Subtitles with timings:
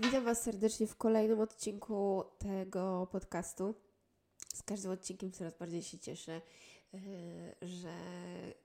[0.00, 3.74] Witam Was serdecznie w kolejnym odcinku tego podcastu.
[4.54, 6.40] Z każdym odcinkiem coraz bardziej się cieszę,
[6.92, 7.00] yy,
[7.68, 7.92] że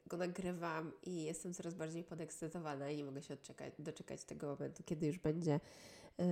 [0.08, 4.84] go nagrywam i jestem coraz bardziej podekscytowana i nie mogę się odczekać, doczekać tego momentu,
[4.84, 5.59] kiedy już będzie
[6.18, 6.26] yy,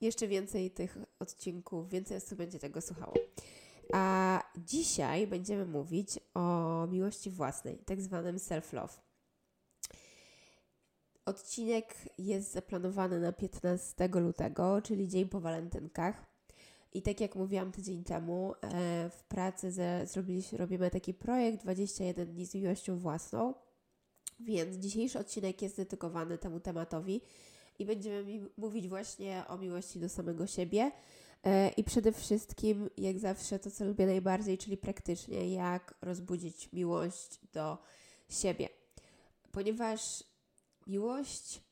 [0.00, 3.14] jeszcze więcej tych odcinków, więcej osób będzie tego słuchało.
[3.92, 9.09] A dzisiaj będziemy mówić o miłości własnej, tak zwanym self-love.
[11.24, 16.26] Odcinek jest zaplanowany na 15 lutego, czyli dzień po walentynkach.
[16.92, 19.72] I tak jak mówiłam tydzień temu, e, w pracy
[20.04, 23.54] zrobiliśmy, robimy taki projekt 21 dni z miłością własną.
[24.40, 27.20] Więc dzisiejszy odcinek jest dedykowany temu tematowi
[27.78, 30.92] i będziemy mówić właśnie o miłości do samego siebie.
[31.44, 37.40] E, I przede wszystkim, jak zawsze, to co lubię najbardziej, czyli praktycznie, jak rozbudzić miłość
[37.52, 37.78] do
[38.28, 38.68] siebie.
[39.52, 40.29] Ponieważ
[40.86, 41.62] miłość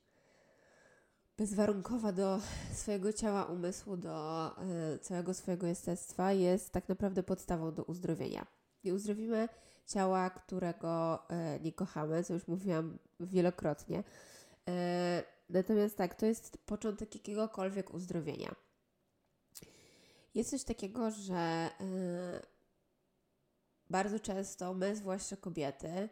[1.36, 2.40] bezwarunkowa do
[2.72, 4.50] swojego ciała, umysłu, do
[4.94, 8.46] y, całego swojego jestestwa jest tak naprawdę podstawą do uzdrowienia.
[8.84, 9.48] Nie uzdrowimy
[9.86, 11.22] ciała, którego
[11.56, 13.98] y, nie kochamy, co już mówiłam wielokrotnie.
[13.98, 14.02] Y,
[15.48, 18.54] natomiast tak, to jest początek jakiegokolwiek uzdrowienia.
[20.34, 21.70] Jest coś takiego, że
[23.90, 26.08] bardzo często my, zwłaszcza kobiety, E,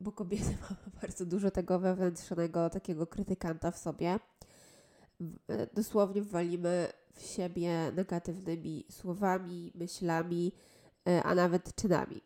[0.00, 4.18] bo kobiety mamy bardzo dużo tego wewnętrznego takiego krytykanta w sobie.
[5.48, 10.52] E, dosłownie walimy w siebie negatywnymi słowami, myślami,
[11.08, 12.20] e, a nawet czynami.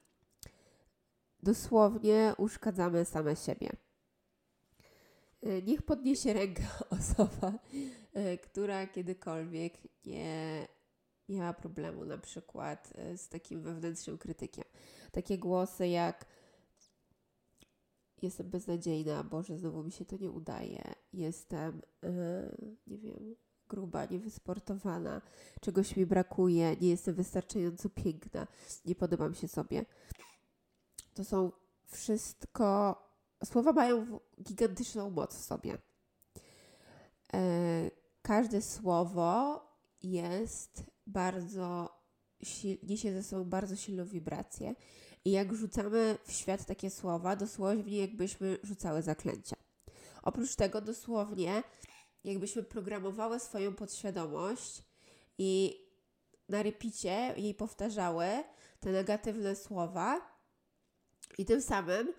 [1.43, 3.71] Dosłownie uszkadzamy same siebie.
[5.67, 6.63] Niech podniesie rękę
[7.01, 7.53] osoba,
[8.43, 9.75] która kiedykolwiek
[10.05, 10.69] nie
[11.29, 14.65] miała problemu na przykład z takim wewnętrznym krytykiem.
[15.13, 16.27] Takie głosy jak
[18.23, 22.11] jestem beznadziejna, Boże, znowu mi się to nie udaje, jestem, yy,
[22.87, 23.37] nie wiem,
[23.69, 25.23] gruba, niewysportowana,
[25.61, 28.47] czegoś mi brakuje, nie jestem wystarczająco piękna,
[28.85, 29.85] nie podobam się sobie.
[31.15, 31.53] To są
[31.87, 32.97] wszystko,
[33.45, 35.79] słowa mają gigantyczną moc w sobie.
[37.33, 37.91] Yy,
[38.23, 39.61] każde słowo
[40.03, 41.89] jest bardzo,
[42.83, 44.75] niesie ze sobą bardzo silną wibrację
[45.25, 49.57] i jak rzucamy w świat takie słowa, dosłownie jakbyśmy rzucały zaklęcia.
[50.23, 51.63] Oprócz tego dosłownie
[52.25, 54.83] jakbyśmy programowały swoją podświadomość
[55.39, 55.81] i
[56.49, 58.27] na repicie jej powtarzały
[58.81, 60.21] te negatywne słowa
[61.39, 62.13] i tym samym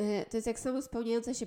[0.00, 1.46] Y, to jest jak samo spełniająca się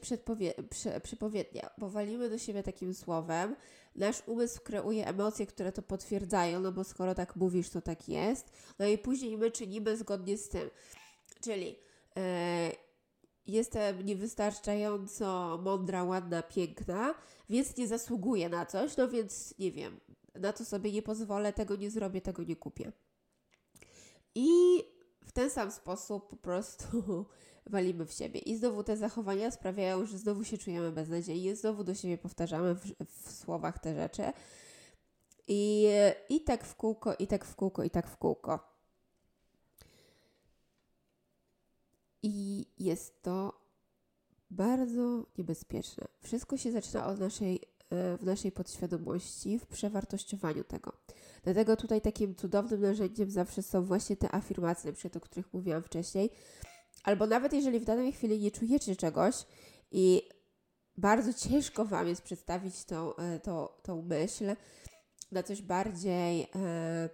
[1.03, 3.55] przepowiednia, bo walimy do siebie takim słowem,
[3.99, 8.51] nasz umysł kreuje emocje, które to potwierdzają, no bo skoro tak mówisz, to tak jest,
[8.79, 10.69] no i później my czynimy zgodnie z tym.
[11.41, 11.75] Czyli
[12.17, 12.71] e,
[13.45, 17.15] jestem niewystarczająco mądra, ładna, piękna,
[17.49, 19.99] więc nie zasługuję na coś, no więc nie wiem,
[20.35, 22.91] na to sobie nie pozwolę, tego nie zrobię, tego nie kupię.
[24.35, 24.49] I
[25.25, 27.25] w ten sam sposób po prostu
[27.69, 28.39] walimy w siebie.
[28.39, 32.93] I znowu te zachowania sprawiają, że znowu się czujemy beznadziejnie, znowu do siebie powtarzamy w,
[33.05, 34.23] w słowach te rzeczy.
[35.47, 35.87] I,
[36.29, 38.59] I tak w kółko, i tak w kółko, i tak w kółko.
[42.23, 43.61] I jest to
[44.51, 46.07] bardzo niebezpieczne.
[46.21, 50.93] Wszystko się zaczyna od naszej E, w naszej podświadomości, w przewartościowaniu tego.
[51.43, 56.29] Dlatego tutaj takim cudownym narzędziem zawsze są właśnie te afirmacje, przed o których mówiłam wcześniej.
[57.03, 59.35] Albo nawet jeżeli w danej chwili nie czujecie czegoś
[59.91, 60.29] i
[60.97, 64.55] bardzo ciężko Wam jest przedstawić tą, e, tą, tą myśl
[65.31, 67.09] na coś bardziej e,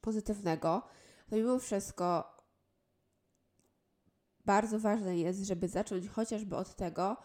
[0.00, 0.82] pozytywnego,
[1.30, 2.34] to mimo wszystko
[4.44, 7.16] bardzo ważne jest, żeby zacząć chociażby od tego,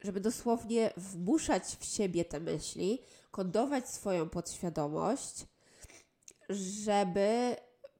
[0.00, 5.46] żeby dosłownie wmuszać w siebie te myśli, kodować swoją podświadomość,
[6.48, 7.56] żeby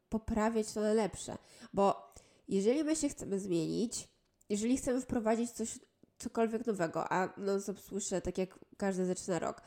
[0.08, 1.38] poprawiać to na lepsze.
[1.72, 2.12] Bo
[2.48, 4.08] jeżeli my się chcemy zmienić,
[4.48, 5.78] jeżeli chcemy wprowadzić coś,
[6.18, 9.62] cokolwiek nowego, a no co słyszę, tak jak każdy zaczyna rok,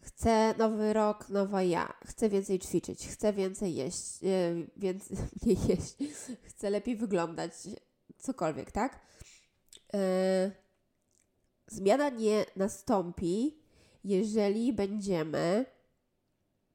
[0.00, 5.96] chcę nowy rok, nowa ja, chcę więcej ćwiczyć, chcę więcej jeść, yy, więcej, nie jeść,
[6.42, 7.52] chcę lepiej wyglądać,
[8.18, 9.00] cokolwiek, tak?
[9.92, 10.00] yy,
[11.66, 13.58] zmiana nie nastąpi,
[14.04, 15.66] jeżeli będziemy,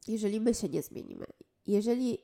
[0.08, 1.26] jeżeli my się nie zmienimy,
[1.68, 2.18] jeżeli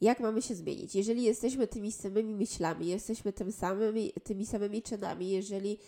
[0.00, 0.94] jak mamy się zmienić?
[0.94, 5.78] Jeżeli jesteśmy tymi samymi myślami, jesteśmy tym samymi, tymi samymi czynami, jeżeli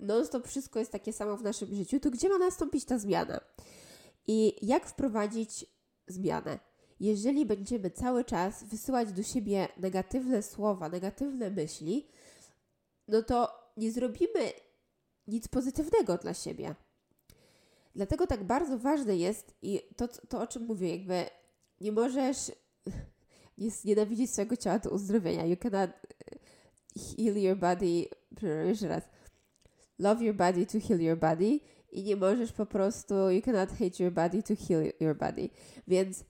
[0.00, 3.40] non-stop wszystko jest takie samo w naszym życiu, to gdzie ma nastąpić ta zmiana?
[4.26, 5.66] I jak wprowadzić
[6.06, 6.58] zmianę?
[7.00, 12.08] Jeżeli będziemy cały czas wysyłać do siebie negatywne słowa, negatywne myśli,
[13.08, 14.52] no to nie zrobimy
[15.26, 16.74] nic pozytywnego dla siebie.
[17.94, 21.24] Dlatego tak bardzo ważne jest i to, to o czym mówię, jakby
[21.82, 22.52] nie możesz
[23.84, 25.46] nienawidzić swojego ciała do uzdrowienia.
[25.46, 25.90] You cannot
[27.16, 28.08] heal your body,
[28.66, 29.02] jeszcze raz,
[29.98, 31.60] love your body to heal your body
[31.92, 35.48] i nie możesz po prostu, you cannot hate your body to heal your body.
[35.88, 36.24] Więc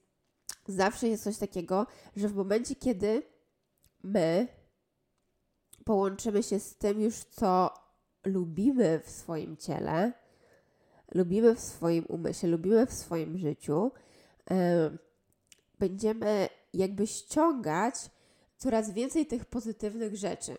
[0.69, 3.23] zawsze jest coś takiego, że w momencie, kiedy
[4.03, 4.49] my
[5.85, 7.71] połączymy się z tym już, co
[8.25, 10.13] lubimy w swoim ciele,
[11.15, 13.93] lubimy w swoim umyśle, lubimy w swoim życiu,
[14.51, 14.57] yy,
[15.83, 17.95] będziemy jakby ściągać
[18.57, 20.57] coraz więcej tych pozytywnych rzeczy.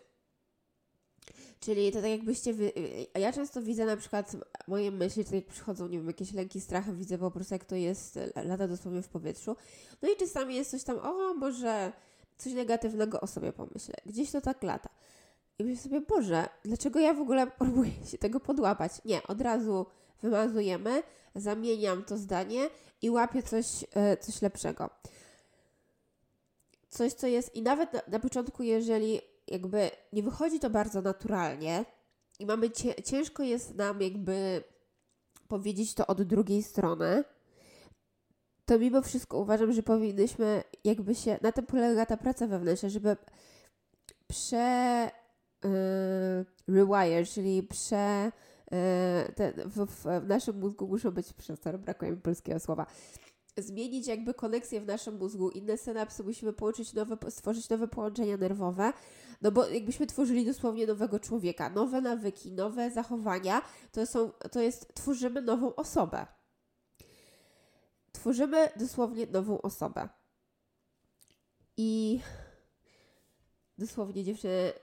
[1.60, 2.72] Czyli to tak jakbyście wy...
[3.20, 4.36] Ja często widzę na przykład
[4.68, 7.76] moje myśli, tak jak przychodzą, nie wiem, jakieś lęki, strachy, widzę po prostu jak to
[7.76, 9.56] jest, lata dosłownie w powietrzu.
[10.02, 11.94] No i czasami jest coś tam, o może
[12.38, 13.96] coś negatywnego o sobie pomyślę.
[14.06, 14.90] Gdzieś to tak lata.
[15.60, 18.92] I myślę sobie, Boże, dlaczego ja w ogóle próbuję się tego podłapać?
[19.06, 19.86] Nie, od razu
[20.24, 21.04] wymazujemy,
[21.36, 22.70] zamieniam to zdanie
[23.02, 24.90] i łapię coś, e, coś lepszego.
[26.90, 31.86] Coś, co jest, i nawet na, na początku, jeżeli jakby nie wychodzi to bardzo naturalnie
[32.40, 32.72] i mamy
[33.04, 34.64] ciężko jest nam jakby
[35.48, 37.24] powiedzieć to od drugiej strony,
[38.66, 43.18] to mimo wszystko uważam, że powinnyśmy jakby się, na tym polega ta praca wewnętrzna, żeby
[44.28, 45.12] prze
[45.64, 48.32] yy, rewire, czyli prze
[48.74, 52.86] yy, te, w, w, naszym mózgu muszą być, przez brakuje mi polskiego słowa,
[53.58, 58.94] zmienić jakby koneksję w naszym mózgu, inne synapsy, musimy połączyć nowe, stworzyć nowe połączenia nerwowe,
[59.42, 63.62] no bo jakbyśmy tworzyli dosłownie nowego człowieka, nowe nawyki, nowe zachowania,
[63.92, 66.28] to, są, to jest, tworzymy nową osobę.
[68.12, 70.10] Tworzymy dosłownie nową osobę.
[71.78, 72.20] I
[73.78, 74.74] dosłownie dziewczyny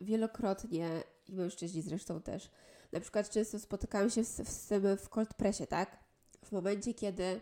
[0.00, 2.50] wielokrotnie, i mężczyźni zresztą też,
[2.92, 5.98] na przykład często spotykałam się z, z tym w cold pressie, tak?
[6.44, 7.40] W momencie, kiedy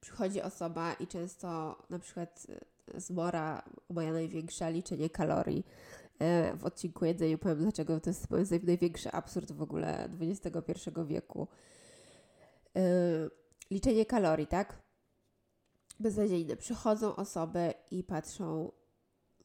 [0.00, 2.46] przychodzi osoba i często na przykład
[2.94, 5.66] e, zmora, moja największa, liczenie kalorii.
[6.18, 11.48] E, w odcinku jedzeniu powiem, dlaczego to jest moim największy absurd w ogóle XXI wieku.
[12.76, 12.80] E,
[13.70, 14.82] liczenie kalorii, tak?
[16.00, 16.56] Beznadziejne.
[16.56, 18.72] Przychodzą osoby i patrzą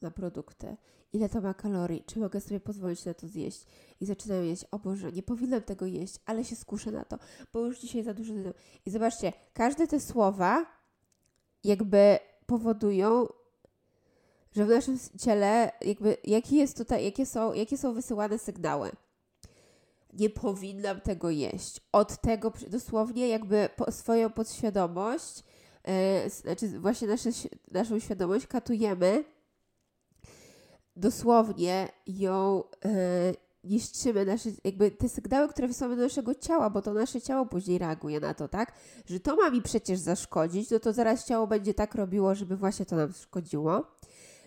[0.02, 0.78] na produkty
[1.14, 3.66] ile to ma kalorii, czy mogę sobie pozwolić na to zjeść.
[4.02, 7.18] I zaczynam jeść, o Boże, nie powinnam tego jeść, ale się skuszę na to,
[7.54, 8.54] bo już dzisiaj za dużo zjadłam.
[8.86, 10.66] I zobaczcie, każde te słowa
[11.64, 13.28] jakby powodują,
[14.52, 18.92] że w naszym ciele jakby, jaki jest tutaj, jakie są, jakie są wysyłane sygnały.
[20.14, 21.82] Nie powinnam tego jeść.
[21.92, 25.44] Od tego dosłownie jakby po, swoją podświadomość,
[26.24, 27.30] yy, znaczy właśnie nasze,
[27.72, 29.24] naszą świadomość katujemy
[30.96, 36.94] dosłownie ją e, niszczymy, nasze, jakby te sygnały, które wysyłamy do naszego ciała, bo to
[36.94, 38.74] nasze ciało później reaguje na to, tak?
[39.06, 42.86] Że to ma mi przecież zaszkodzić, no to zaraz ciało będzie tak robiło, żeby właśnie
[42.86, 43.88] to nam szkodziło.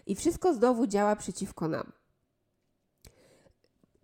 [0.06, 1.92] I wszystko znowu działa przeciwko nam.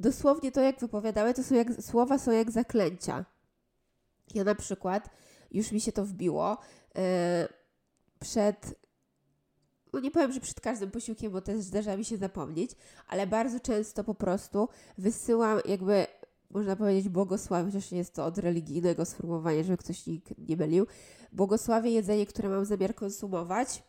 [0.01, 3.25] Dosłownie to, jak wypowiadały, to są jak, słowa są jak zaklęcia.
[4.35, 5.11] Ja na przykład,
[5.51, 6.59] już mi się to wbiło,
[6.95, 7.03] yy,
[8.21, 8.75] przed
[9.93, 12.71] no nie powiem, że przed każdym posiłkiem, bo też zdarza mi się zapomnieć,
[13.09, 14.69] ale bardzo często po prostu
[14.99, 16.07] wysyłam jakby,
[16.51, 20.07] można powiedzieć, błogosławię, chociaż nie jest to od religijnego sformułowania, żeby ktoś
[20.39, 20.87] nie mylił,
[21.33, 23.83] błogosławię jedzenie, które mam zamiar konsumować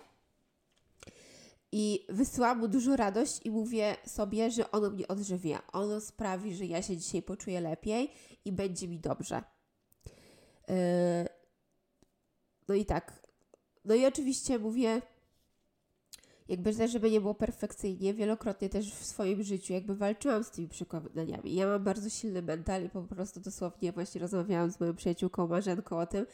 [1.71, 5.61] i wysyłam mu dużo radość i mówię sobie, że ono mnie odżywia.
[5.73, 8.11] Ono sprawi, że ja się dzisiaj poczuję lepiej
[8.45, 9.43] i będzie mi dobrze.
[10.67, 10.75] Yy,
[12.67, 13.27] no i tak.
[13.85, 15.01] No i oczywiście mówię,
[16.51, 20.67] jakby też, żeby nie było perfekcyjnie, wielokrotnie też w swoim życiu jakby walczyłam z tymi
[20.67, 21.55] przekonaniami.
[21.55, 25.99] Ja mam bardzo silny mental i po prostu dosłownie właśnie rozmawiałam z moją przyjaciółką Marzenką
[25.99, 26.25] o tym,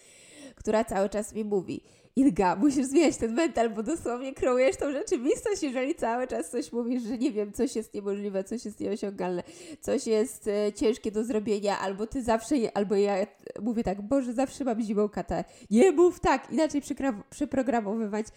[0.55, 1.81] która cały czas mi mówi
[2.15, 7.03] Ilga, musisz zmieniać ten mental, bo dosłownie kreujesz tą rzeczywistość, jeżeli cały czas coś mówisz,
[7.03, 9.43] że nie wiem, coś jest niemożliwe, coś jest nieosiągalne,
[9.81, 13.27] coś jest e, ciężkie do zrobienia, albo ty zawsze, albo ja
[13.61, 15.43] mówię tak, Boże, zawsze mam zimą katę.
[15.71, 16.81] Nie mów tak, inaczej
[17.29, 18.27] przeprogramowywać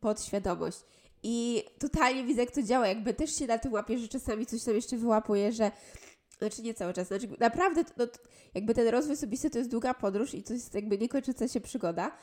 [0.00, 0.84] podświadomość.
[1.22, 2.88] I totalnie widzę, jak to działa.
[2.88, 5.70] Jakby też się na tym łapie, że czasami coś tam jeszcze wyłapuje, że
[6.40, 8.06] Znaczy nie cały czas, znaczy naprawdę no,
[8.54, 12.16] jakby ten rozwój osobisty to jest długa podróż i to jest jakby niekończąca się przygoda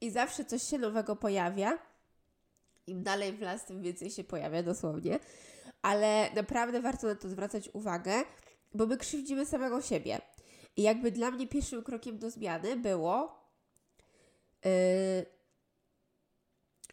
[0.00, 1.78] i zawsze coś się nowego pojawia.
[2.86, 5.18] Im dalej w las, tym więcej się pojawia dosłownie.
[5.82, 8.12] Ale naprawdę warto na to zwracać uwagę,
[8.74, 10.20] bo my krzywdzimy samego siebie.
[10.76, 13.40] I jakby dla mnie pierwszym krokiem do zmiany było
[14.64, 14.70] yy,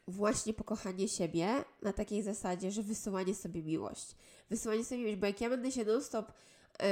[0.09, 4.15] właśnie pokochanie siebie na takiej zasadzie, że wysyłanie sobie miłość.
[4.49, 6.33] Wysyłanie sobie miłość, bo jak ja będę się non-stop
[6.79, 6.87] yy,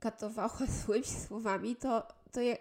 [0.00, 2.56] katowała złymi słowami, to, to, je,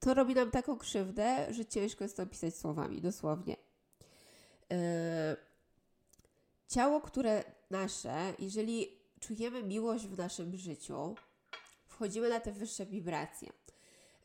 [0.00, 3.56] to robi nam taką krzywdę, że ciężko jest to opisać słowami, dosłownie.
[4.70, 4.76] Yy,
[6.68, 8.88] ciało, które nasze, jeżeli
[9.20, 11.14] czujemy miłość w naszym życiu,
[11.86, 13.52] wchodzimy na te wyższe wibracje.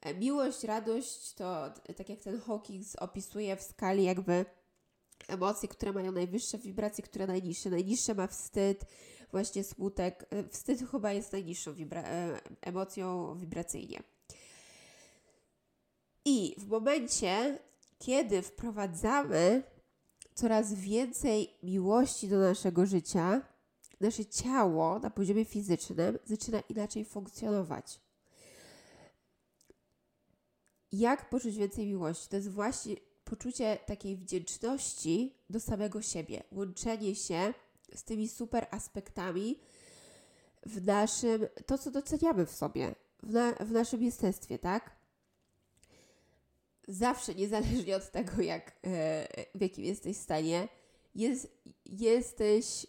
[0.05, 4.45] E, miłość, radość to, tak jak ten Hawkins opisuje w skali jakby
[5.27, 7.69] emocji, które mają najwyższe wibracje, które najniższe.
[7.69, 8.85] Najniższe ma wstyd,
[9.31, 10.27] właśnie smutek.
[10.29, 14.03] E, wstyd chyba jest najniższą wibra e, emocją wibracyjnie.
[16.25, 17.59] I w momencie,
[17.99, 19.63] kiedy wprowadzamy
[20.33, 23.41] coraz więcej miłości do naszego życia,
[24.01, 28.04] nasze ciało na poziomie fizycznym zaczyna inaczej funkcjonować.
[30.97, 32.29] Jak poczuć więcej miłości?
[32.29, 37.53] To jest właśnie poczucie takiej wdzięczności do samego siebie, łączenie się
[37.95, 39.59] z tymi super aspektami
[40.65, 44.95] w naszym, to co doceniamy w sobie, w, na, w naszym jestestwie, tak?
[46.87, 50.67] Zawsze, niezależnie od tego, jak, e, w jakim jesteś stanie,
[51.15, 52.87] jest, jesteś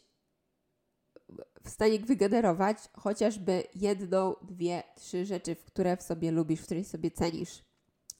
[1.64, 7.10] w stanie wygenerować chociażby jedną, dwie, trzy rzeczy, które w sobie lubisz, w których sobie
[7.10, 7.65] cenisz.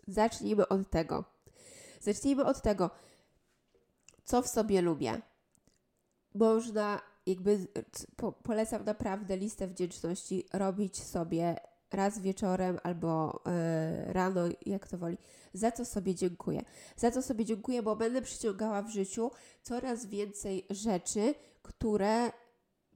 [0.06, 1.24] Zacznijmy od tego.
[2.00, 2.90] Zacznijmy od tego,
[4.24, 5.22] co w sobie lubię.
[6.34, 7.66] Można, jakby
[8.16, 11.56] po, polecam naprawdę listę wdzięczności robić sobie
[11.92, 15.18] raz wieczorem albo e, rano, jak to woli,
[15.52, 16.62] za co sobie dziękuję.
[16.96, 19.30] Za co sobie dziękuję, bo będę przyciągała w życiu
[19.62, 22.32] coraz więcej rzeczy, które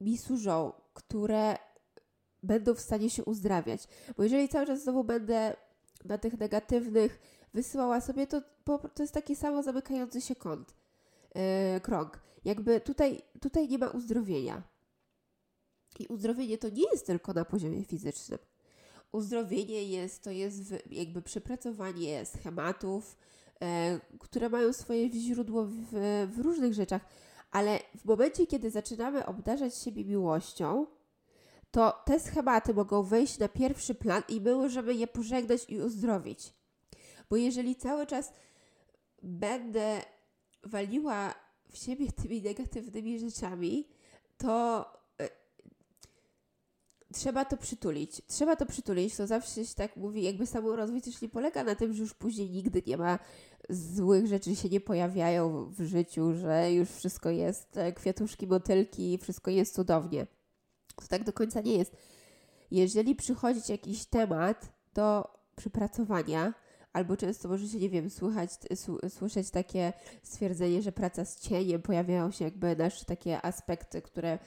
[0.01, 1.57] mi służą, które
[2.43, 3.87] będą w stanie się uzdrawiać.
[4.17, 5.55] Bo jeżeli cały czas znowu będę
[6.05, 7.19] na tych negatywnych
[7.53, 8.41] wysyłała sobie, to,
[8.93, 10.75] to jest taki samo zamykający się kąt,
[11.35, 12.19] yy, krąg.
[12.45, 14.63] Jakby tutaj, tutaj nie ma uzdrowienia.
[15.99, 18.39] I uzdrowienie to nie jest tylko na poziomie fizycznym.
[19.11, 23.17] Uzdrowienie jest, to jest jakby przepracowanie schematów,
[23.61, 23.67] yy,
[24.19, 25.87] które mają swoje źródło w,
[26.35, 27.01] w różnych rzeczach
[27.51, 30.85] ale w momencie, kiedy zaczynamy obdarzać siebie miłością,
[31.71, 36.53] to te schematy mogą wejść na pierwszy plan i my możemy je pożegnać i uzdrowić.
[37.29, 38.33] Bo jeżeli cały czas
[39.23, 40.01] będę
[40.63, 41.35] waliła
[41.69, 43.87] w siebie tymi negatywnymi rzeczami,
[44.37, 44.85] to
[45.21, 45.29] y,
[47.13, 48.21] trzeba to przytulić.
[48.27, 51.93] Trzeba to przytulić, to zawsze się tak mówi, jakby samorozwój też nie polega na tym,
[51.93, 53.19] że już później nigdy nie ma
[53.69, 59.51] złych rzeczy się nie pojawiają w życiu, że już wszystko jest e, kwiatuszki, motylki, wszystko
[59.51, 60.27] jest cudownie.
[61.01, 61.95] To tak do końca nie jest.
[62.71, 66.53] Jeżeli przychodzi jakiś temat do przypracowania,
[66.93, 68.49] albo często możecie, nie wiem, słychać,
[69.09, 69.93] słyszeć takie
[70.23, 74.39] stwierdzenie, że praca z cieniem, pojawiają się jakby nasze takie aspekty, które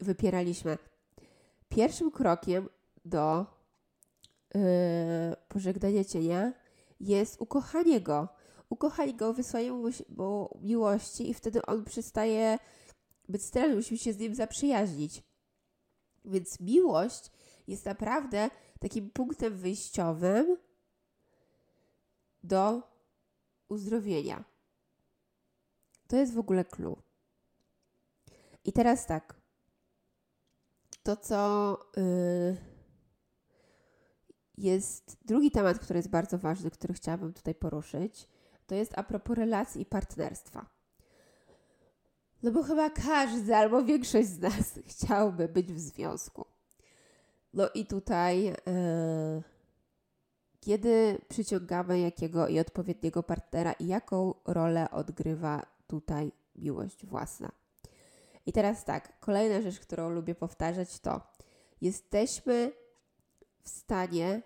[0.00, 0.78] wypieraliśmy.
[1.68, 2.68] Pierwszym krokiem
[3.04, 3.46] do
[4.54, 4.60] yy,
[5.48, 6.52] pożegnania cienia
[7.00, 8.28] jest ukochanie go
[8.70, 9.70] ukochaj go, wysłaj
[10.08, 12.58] mu miłości i wtedy on przestaje
[13.28, 15.22] być straszny, musimy się z nim zaprzyjaźnić.
[16.24, 17.30] Więc miłość
[17.68, 18.50] jest naprawdę
[18.80, 20.56] takim punktem wyjściowym
[22.42, 22.82] do
[23.68, 24.44] uzdrowienia.
[26.08, 27.02] To jest w ogóle clue.
[28.64, 29.34] I teraz tak.
[31.02, 32.56] To, co yy,
[34.58, 38.28] jest drugi temat, który jest bardzo ważny, który chciałabym tutaj poruszyć,
[38.66, 40.79] to jest a propos relacji i partnerstwa.
[42.42, 46.44] No bo chyba każdy albo większość z nas chciałby być w związku.
[47.54, 49.42] No i tutaj, yy,
[50.60, 57.52] kiedy przyciągamy jakiego i odpowiedniego partnera i jaką rolę odgrywa tutaj miłość własna.
[58.46, 61.20] I teraz tak, kolejna rzecz, którą lubię powtarzać, to
[61.80, 62.72] jesteśmy
[63.62, 64.42] w stanie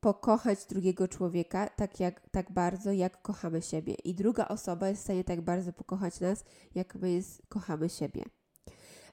[0.00, 3.94] pokochać drugiego człowieka tak, jak, tak bardzo, jak kochamy siebie.
[3.94, 8.24] I druga osoba jest w stanie tak bardzo pokochać nas, jak my jest, kochamy siebie.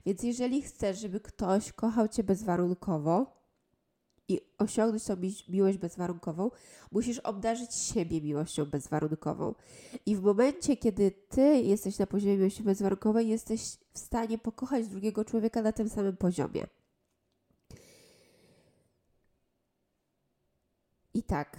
[0.05, 3.37] Więc jeżeli chcesz, żeby ktoś kochał Cię bezwarunkowo
[4.27, 5.15] i osiągnąć tą
[5.49, 6.51] miłość bezwarunkową,
[6.91, 9.55] musisz obdarzyć siebie miłością bezwarunkową.
[10.05, 13.61] I w momencie, kiedy Ty jesteś na poziomie miłości bezwarunkowej, jesteś
[13.93, 16.67] w stanie pokochać drugiego człowieka na tym samym poziomie.
[21.27, 21.57] Tak,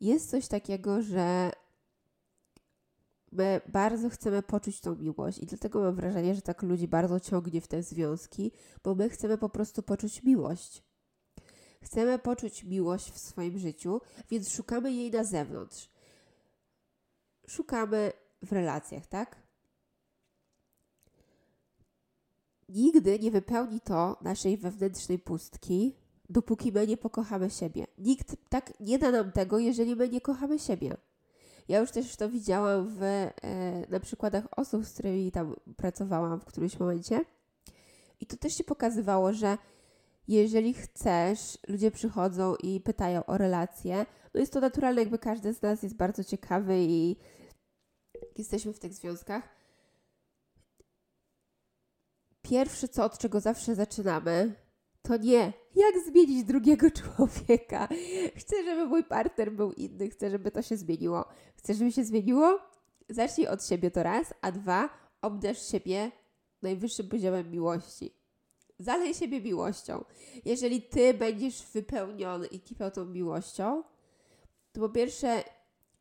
[0.00, 1.52] jest coś takiego, że
[3.32, 7.60] my bardzo chcemy poczuć tą miłość i dlatego mam wrażenie, że tak ludzi bardzo ciągnie
[7.60, 8.52] w te związki,
[8.84, 10.82] bo my chcemy po prostu poczuć miłość.
[11.82, 14.00] Chcemy poczuć miłość w swoim życiu,
[14.30, 15.90] więc szukamy jej na zewnątrz.
[17.46, 18.12] Szukamy
[18.42, 19.46] w relacjach, tak?
[22.68, 25.96] Nigdy nie wypełni to naszej wewnętrznej pustki,
[26.30, 27.86] dopóki my nie pokochamy siebie.
[27.98, 30.96] Nikt tak nie da nam tego, jeżeli my nie kochamy siebie.
[31.68, 33.32] Ja już też to widziałam w, e,
[33.88, 37.24] na przykładach osób, z którymi tam pracowałam w którymś momencie.
[38.20, 39.58] I to też się pokazywało, że
[40.28, 45.62] jeżeli chcesz, ludzie przychodzą i pytają o relacje, no jest to naturalne, jakby każdy z
[45.62, 47.16] nas jest bardzo ciekawy i
[48.38, 49.48] jesteśmy w tych związkach.
[52.42, 54.54] Pierwsze, co od czego zawsze zaczynamy,
[55.08, 57.88] to nie jak zmienić drugiego człowieka.
[58.36, 61.24] Chcę, żeby mój partner był inny, chcę, żeby to się zmieniło.
[61.56, 62.60] Chcę, żeby się zmieniło?
[63.08, 64.88] Zacznij od siebie to raz, a dwa,
[65.22, 66.10] obdarz siebie
[66.62, 68.14] najwyższym poziomem miłości.
[68.78, 70.04] Zalej siebie miłością.
[70.44, 73.82] Jeżeli ty będziesz wypełniony i kipiał tą miłością,
[74.72, 75.44] to po pierwsze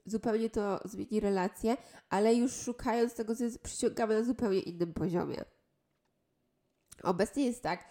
[0.06, 1.78] zupełnie to zmieni relacje,
[2.10, 3.34] ale już szukając tego,
[3.64, 5.46] przyciągamy na zupełnie innym poziomie.
[7.04, 7.86] Obecnie jest tak,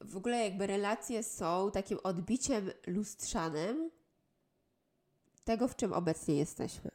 [0.00, 3.90] w ogóle jakby relacje są takim odbiciem lustrzanym
[5.44, 6.90] tego, w czym obecnie jesteśmy.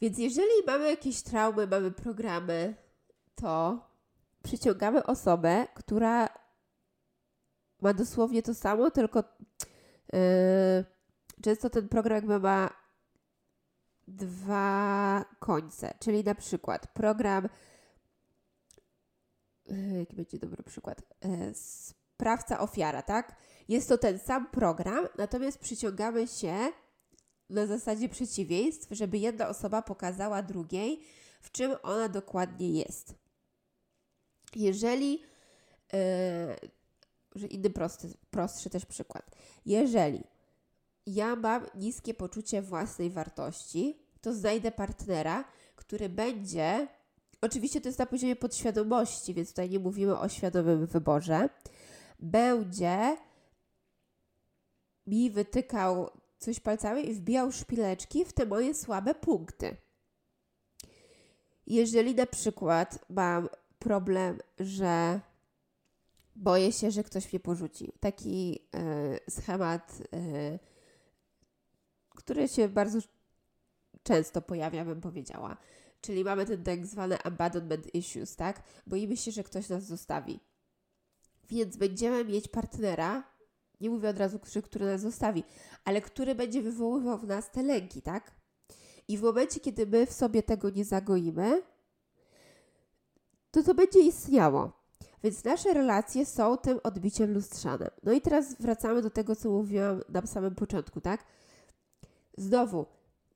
[0.00, 2.74] Więc jeżeli mamy jakieś traumy, mamy programy,
[3.34, 3.86] to
[4.42, 6.28] przyciągamy osobę, która
[7.80, 9.24] ma dosłownie to samo, tylko
[10.12, 10.20] yy,
[11.42, 12.70] często ten program ma
[14.08, 15.94] dwa końce.
[15.98, 17.48] Czyli na przykład program
[19.98, 21.02] jaki będzie dobry przykład?
[21.20, 23.36] E, sprawca ofiara, tak?
[23.68, 26.54] Jest to ten sam program, natomiast przyciągamy się
[27.50, 31.00] na zasadzie przeciwieństw, żeby jedna osoba pokazała drugiej,
[31.40, 33.14] w czym ona dokładnie jest.
[34.56, 35.22] Jeżeli,
[37.36, 39.30] yy, inny prosty, prostszy też przykład.
[39.66, 40.24] Jeżeli
[41.06, 45.44] ja mam niskie poczucie własnej wartości, to znajdę partnera,
[45.76, 46.88] który będzie
[47.44, 51.48] Oczywiście to jest na poziomie podświadomości, więc tutaj nie mówimy o świadomym wyborze.
[52.20, 53.16] Będzie
[55.06, 59.76] mi wytykał coś palcami i wbijał szpileczki w te moje słabe punkty.
[61.66, 65.20] Jeżeli na przykład mam problem, że
[66.36, 68.60] boję się, że ktoś mnie porzuci, taki
[69.26, 70.58] y, schemat, y,
[72.10, 72.98] który się bardzo
[74.02, 75.56] często pojawia, bym powiedziała
[76.04, 78.62] Czyli mamy ten tak zwany abandonment issues, tak?
[78.86, 80.40] Boimy się, że ktoś nas zostawi.
[81.48, 83.24] Więc będziemy mieć partnera,
[83.80, 85.44] nie mówię od razu, który, który nas zostawi,
[85.84, 88.32] ale który będzie wywoływał w nas te lęki, tak?
[89.08, 91.62] I w momencie, kiedy my w sobie tego nie zagoimy,
[93.50, 94.72] to to będzie istniało.
[95.22, 97.90] Więc nasze relacje są tym odbiciem lustrzanym.
[98.02, 101.24] No i teraz wracamy do tego, co mówiłam na samym początku, tak?
[102.36, 102.86] Znowu,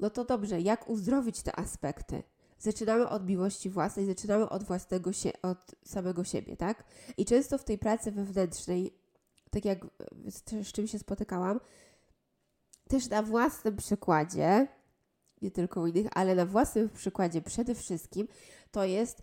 [0.01, 2.23] no to dobrze, jak uzdrowić te aspekty?
[2.59, 6.85] Zaczynamy od miłości własnej, zaczynamy od własnego się, od samego siebie, tak?
[7.17, 8.95] I często w tej pracy wewnętrznej,
[9.51, 9.87] tak jak
[10.63, 11.61] z, czym się spotykałam,
[12.89, 14.69] też na własnym przykładzie,
[15.43, 18.29] nie tylko u innych, ale na własnym przykładzie przede wszystkim,
[18.71, 19.23] to jest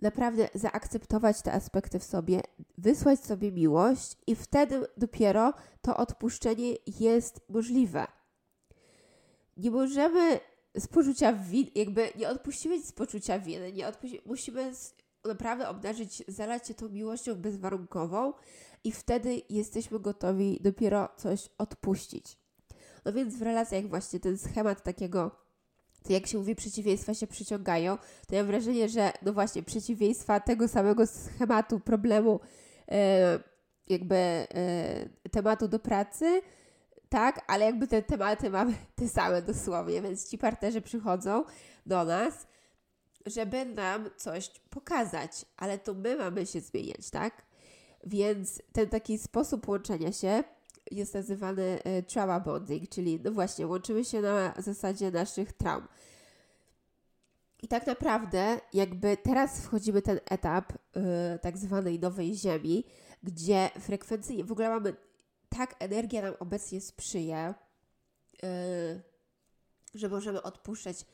[0.00, 2.40] naprawdę zaakceptować te aspekty w sobie,
[2.78, 8.06] wysłać sobie miłość i wtedy dopiero to odpuszczenie jest możliwe.
[9.56, 10.40] Nie możemy
[10.76, 14.72] z poczucia winy, jakby nie odpuścimy z poczucia winy, nie odpuści, musimy
[15.24, 18.32] naprawdę obdarzyć, zalać się tą miłością bezwarunkową
[18.84, 22.38] i wtedy jesteśmy gotowi dopiero coś odpuścić.
[23.04, 25.30] No więc w relacjach właśnie ten schemat takiego,
[26.02, 30.40] to jak się mówi, przeciwieństwa się przyciągają, to ja mam wrażenie, że no właśnie przeciwieństwa
[30.40, 32.40] tego samego schematu, problemu,
[32.88, 33.38] e,
[33.88, 34.46] jakby e,
[35.30, 36.42] tematu do pracy,
[37.12, 41.44] tak, ale jakby te tematy mamy te same dosłownie, więc ci partnerzy przychodzą
[41.86, 42.46] do nas,
[43.26, 47.42] żeby nam coś pokazać, ale to my mamy się zmieniać, tak?
[48.06, 50.44] Więc ten taki sposób łączenia się
[50.90, 55.88] jest nazywany y, trauma bonding, czyli no właśnie, łączymy się na zasadzie naszych traum.
[57.62, 62.84] I tak naprawdę, jakby teraz wchodzimy ten etap y, tak zwanej nowej ziemi,
[63.22, 64.94] gdzie frekwencyjnie w ogóle mamy
[65.56, 67.54] tak energia nam obecnie sprzyja,
[68.42, 68.48] yy,
[69.94, 71.04] że możemy odpuszczać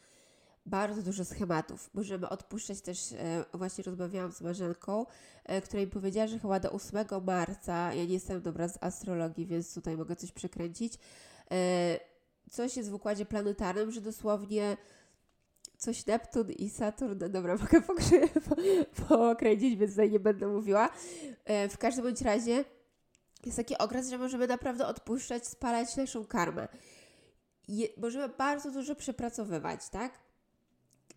[0.69, 1.91] bardzo dużo schematów.
[1.95, 5.07] Możemy odpuszczać też, e, właśnie rozmawiałam z Marzenką,
[5.45, 9.47] e, która mi powiedziała, że chyba do 8 marca, ja nie jestem dobra z astrologii,
[9.47, 10.95] więc tutaj mogę coś przekręcić,
[11.51, 12.01] e,
[12.51, 14.77] coś jest w układzie planetarnym, że dosłownie
[15.79, 17.83] coś Neptun i Saturn, no dobra, mogę
[19.09, 20.91] pokręcić, więc tutaj nie będę mówiła.
[21.71, 22.65] W każdym bądź razie
[23.49, 26.69] jest taki okres, że możemy naprawdę odpuszczać, spalać naszą karmę.
[27.69, 30.19] Je, możemy bardzo dużo przepracowywać, tak?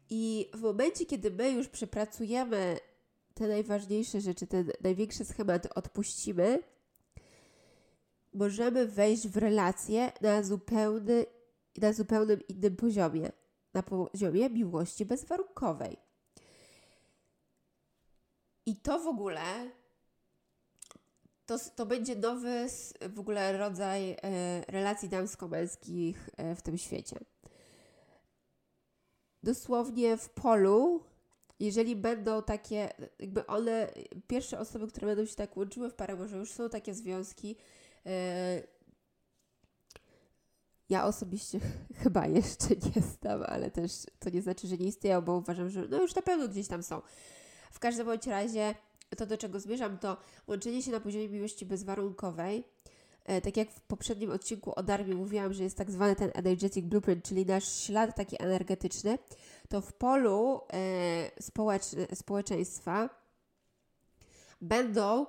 [0.10, 2.80] I w momencie, kiedy my już przepracujemy
[3.34, 6.60] te najważniejsze rzeczy, te największe schematy, odpuścimy,
[8.34, 11.26] możemy wejść w relację na, zupełny,
[11.78, 13.32] na zupełnym innym poziomie,
[13.74, 15.98] na poziomie miłości bezwarunkowej.
[18.66, 19.42] I to w ogóle
[21.52, 22.68] to, to będzie nowy
[23.10, 24.18] w ogóle rodzaj e,
[24.68, 27.16] relacji damsko-męskich e, w tym świecie
[29.44, 31.04] dosłownie w polu,
[31.60, 33.88] jeżeli będą takie, jakby one,
[34.28, 37.56] pierwsze osoby, które będą się tak łączyły w parę, może już są takie związki.
[38.06, 38.64] E,
[40.90, 41.60] ja osobiście
[42.04, 45.88] chyba jeszcze nie znam, ale też to nie znaczy, że nie istnieją, bo uważam, że
[45.90, 47.02] no już na pewno gdzieś tam są.
[47.72, 48.76] W każdym bądź razie
[49.18, 52.64] to, do czego zmierzam, to łączenie się na poziomie miłości bezwarunkowej
[53.26, 56.86] E, tak jak w poprzednim odcinku o Darmie mówiłam, że jest tak zwany ten energetic
[56.86, 59.18] blueprint, czyli nasz ślad taki energetyczny,
[59.70, 63.10] to w polu e, społecz- społeczeństwa
[64.62, 65.26] będą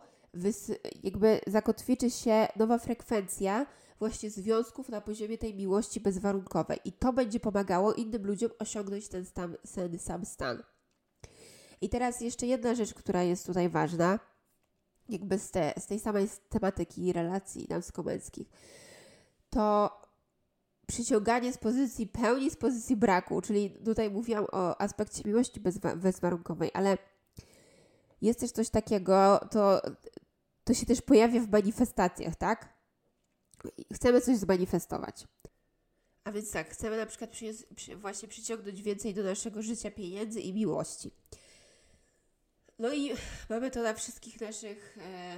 [1.03, 3.67] jakby zakotwiczy się nowa frekwencja
[3.99, 9.25] właśnie związków na poziomie tej miłości bezwarunkowej i to będzie pomagało innym ludziom osiągnąć ten,
[9.25, 10.63] stan, ten sam stan.
[11.83, 14.19] I teraz jeszcze jedna rzecz, która jest tutaj ważna–
[15.09, 18.49] jakby z, te, z tej samej tematyki relacji damsko-męskich,
[19.51, 19.91] to
[20.87, 26.71] przyciąganie z pozycji pełni, z pozycji braku, czyli tutaj mówiłam o aspekcie miłości bezwa bezwarunkowej,
[26.75, 26.99] ale
[28.23, 29.83] jest też coś takiego, to,
[30.65, 32.73] to się też pojawia w manifestacjach, tak?
[33.93, 35.27] Chcemy coś zmanifestować.
[36.25, 40.53] A więc tak, chcemy na przykład przy, właśnie przyciągnąć więcej do naszego życia pieniędzy i
[40.53, 41.11] miłości.
[42.83, 43.13] No i
[43.51, 45.37] mamy to na wszystkich naszych e,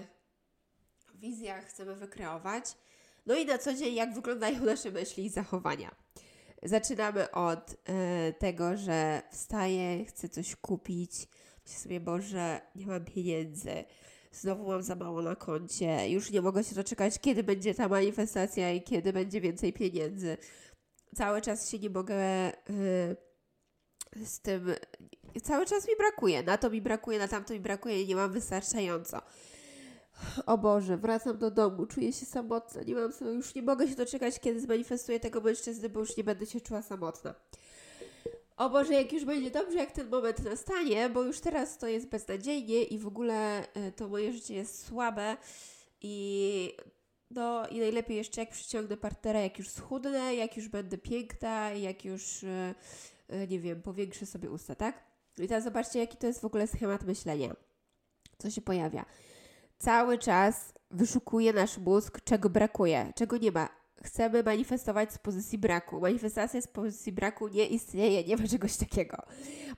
[1.14, 2.64] wizjach, chcemy wykreować.
[3.26, 5.94] No i na co dzień, jak wyglądają nasze myśli i zachowania.
[6.62, 11.12] Zaczynamy od e, tego, że wstaję, chcę coś kupić,
[11.64, 13.84] myślę sobie, Boże, nie mam pieniędzy,
[14.32, 18.72] znowu mam za mało na koncie, już nie mogę się doczekać, kiedy będzie ta manifestacja
[18.72, 20.36] i kiedy będzie więcej pieniędzy.
[21.16, 22.52] Cały czas się nie mogę e,
[24.24, 24.74] z tym
[25.40, 26.42] cały czas mi brakuje.
[26.42, 29.22] Na to mi brakuje, na tamto mi brakuje i nie mam wystarczająco.
[30.46, 33.94] O Boże, wracam do domu, czuję się samotna, nie mam sobie, już nie mogę się
[33.94, 37.34] doczekać, kiedy zmanifestuję tego mężczyzny, bo już nie będę się czuła samotna.
[38.56, 42.08] O Boże, jak już będzie dobrze, jak ten moment nastanie, bo już teraz to jest
[42.08, 45.36] beznadziejnie i w ogóle e, to moje życie jest słabe
[46.00, 46.76] i
[47.30, 52.04] no i najlepiej jeszcze jak przyciągnę partnera, jak już schudnę, jak już będę piękna, jak
[52.04, 52.74] już, e,
[53.28, 55.13] e, nie wiem, powiększę sobie usta, tak?
[55.38, 57.56] I teraz zobaczcie, jaki to jest w ogóle schemat myślenia.
[58.38, 59.04] Co się pojawia?
[59.78, 63.68] Cały czas wyszukuje nasz mózg, czego brakuje, czego nie ma.
[64.02, 66.00] Chcemy manifestować z pozycji braku.
[66.00, 69.16] Manifestacja z pozycji braku nie istnieje, nie ma czegoś takiego.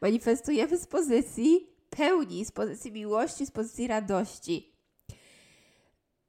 [0.01, 4.77] Manifestujemy z pozycji pełni, z pozycji miłości, z pozycji radości.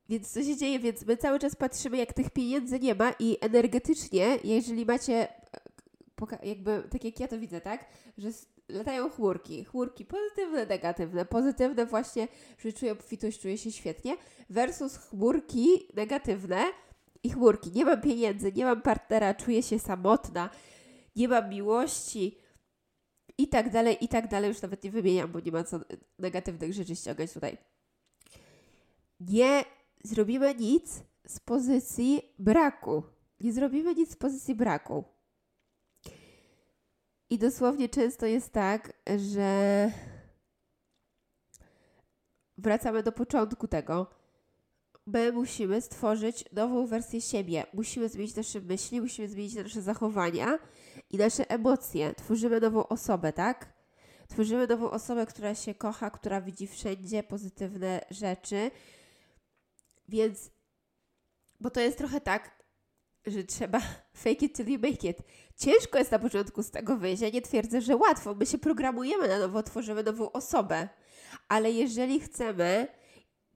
[0.09, 0.79] Więc co się dzieje?
[0.79, 5.27] Więc my cały czas patrzymy, jak tych pieniędzy nie ma i energetycznie, jeżeli macie,
[6.31, 7.85] e, jakby, tak jak ja to widzę, tak,
[8.17, 8.29] że
[8.69, 9.65] latają chmurki.
[9.65, 11.25] Chmurki pozytywne, negatywne.
[11.25, 12.27] Pozytywne właśnie,
[12.57, 14.17] że czuję obfitość, czuję się świetnie,
[14.49, 16.63] versus chmurki negatywne
[17.23, 17.71] i chmurki.
[17.71, 20.49] Nie mam pieniędzy, nie mam partnera, czuję się samotna,
[21.15, 22.37] nie mam miłości
[23.37, 24.49] i tak dalej, i tak dalej.
[24.49, 25.79] Już nawet nie wymieniam, bo nie ma co
[26.19, 27.57] negatywnych rzeczy ściągać tutaj.
[29.19, 29.65] Nie
[30.03, 33.03] zrobimy nic z pozycji braku.
[33.39, 35.03] Nie zrobimy nic z pozycji braku.
[37.29, 39.91] I dosłownie często jest tak, że
[42.57, 44.07] wracamy do początku tego.
[45.05, 47.65] My musimy stworzyć nową wersję siebie.
[47.73, 50.59] Musimy zmienić nasze myśli, musimy zmienić nasze zachowania
[51.09, 52.15] i nasze emocje.
[52.15, 53.73] Tworzymy nową osobę, tak?
[54.27, 58.71] Tworzymy nową osobę, która się kocha, która widzi wszędzie pozytywne rzeczy.
[60.07, 60.51] Więc,
[61.59, 62.56] bo to jest trochę tak,
[63.27, 63.79] że trzeba
[64.23, 65.17] fake it till you make it.
[65.57, 67.21] Ciężko jest na początku z tego wyjść.
[67.21, 68.35] Ja nie twierdzę, że łatwo.
[68.35, 70.89] My się programujemy na nowo, tworzymy nową osobę.
[71.47, 72.87] Ale jeżeli chcemy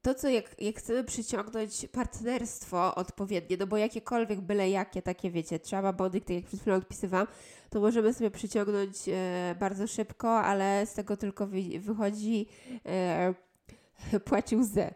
[0.02, 5.60] to, co jak, jak chcemy przyciągnąć partnerstwo odpowiednie, no bo jakiekolwiek, byle jakie, takie wiecie,
[5.60, 7.28] trzeba body, tak jak przed chwilą odpisywałam,
[7.70, 12.48] to możemy sobie przyciągnąć e, bardzo szybko, ale z tego tylko wy, wychodzi
[12.86, 13.34] e,
[14.26, 14.94] płaci łzę.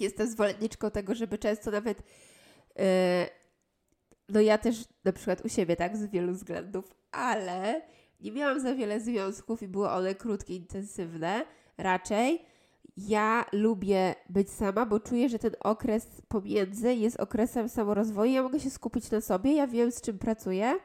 [0.00, 2.02] Jestem zwolenniczką tego, żeby często nawet
[2.78, 3.39] e,
[4.30, 7.82] no ja też na przykład u siebie, tak, z wielu względów, ale
[8.20, 11.44] nie miałam za wiele związków i były one krótkie, intensywne,
[11.78, 12.50] raczej
[12.96, 18.32] ja lubię być sama, bo czuję, że ten okres pomiędzy jest okresem samorozwoju.
[18.32, 20.78] Ja mogę się skupić na sobie, ja wiem, z czym pracuję.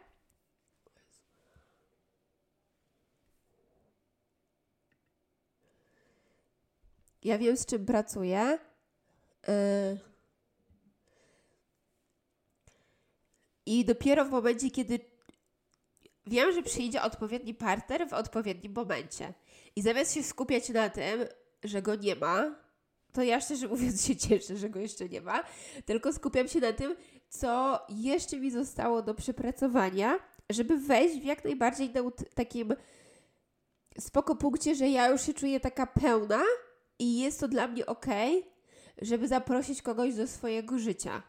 [7.23, 8.59] Ja wiem, z czym pracuję.
[9.47, 10.14] Yy.
[13.65, 14.99] I dopiero w momencie, kiedy
[16.25, 19.33] wiem, że przyjdzie odpowiedni partner w odpowiednim momencie.
[19.75, 21.25] I zamiast się skupiać na tym,
[21.63, 22.55] że go nie ma,
[23.13, 25.43] to ja szczerze mówiąc się cieszę, że go jeszcze nie ma,
[25.85, 26.95] tylko skupiam się na tym,
[27.29, 32.01] co jeszcze mi zostało do przepracowania, żeby wejść w jak najbardziej na
[32.35, 32.75] takim
[33.99, 36.41] spoko punkcie, że ja już się czuję taka pełna
[36.99, 38.05] i jest to dla mnie ok,
[39.01, 41.23] żeby zaprosić kogoś do swojego życia.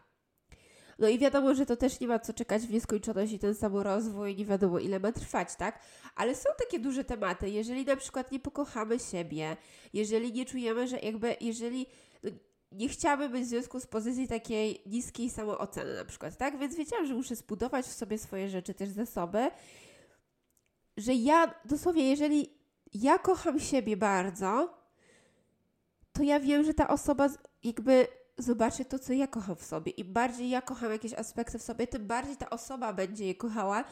[0.99, 4.37] No i wiadomo, że to też nie ma co czekać w nieskończoność i ten samorozwój,
[4.37, 5.81] nie wiadomo ile ma trwać, tak?
[6.15, 7.51] Ale są takie duże tematy.
[7.51, 9.57] Jeżeli na przykład nie pokochamy siebie,
[9.93, 11.87] jeżeli nie czujemy, że jakby, jeżeli
[12.23, 12.31] no,
[12.73, 16.59] nie chciałabym być w związku z pozycji takiej niskiej samooceny na przykład, tak?
[16.59, 19.51] Więc wiedziałam, że muszę zbudować w sobie swoje rzeczy, też zasoby,
[20.97, 22.51] że ja dosłownie, jeżeli
[22.95, 24.79] ja kocham siebie bardzo,
[26.13, 27.29] to ja wiem, że ta osoba
[27.65, 28.07] jakby
[28.39, 29.93] zobaczy to, co ja kocham w sobie.
[29.93, 33.85] Im bardziej ja kocham jakieś aspekty w sobie, tym bardziej ta osoba będzie je kochała,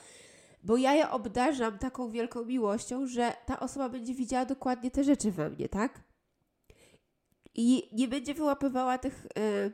[0.62, 5.30] bo ja je obdarzam taką wielką miłością, że ta osoba będzie widziała dokładnie te rzeczy
[5.32, 6.00] we mnie, tak?
[7.54, 9.26] I nie będzie wyłapywała tych.
[9.36, 9.72] Yy,